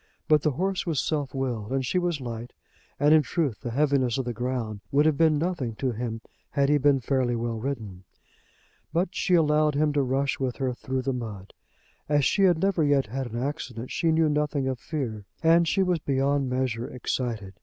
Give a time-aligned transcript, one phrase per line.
[0.27, 2.53] But the horse was self willed, and she was light;
[2.99, 6.69] and in truth the heaviness of the ground would have been nothing to him had
[6.69, 8.03] he been fairly well ridden.
[8.91, 11.53] But she allowed him to rush with her through the mud.
[12.09, 15.83] As she had never yet had an accident she knew nothing of fear, and she
[15.83, 17.59] was beyond measure excited.